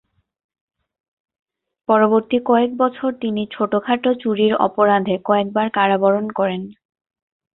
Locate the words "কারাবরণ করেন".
5.71-6.61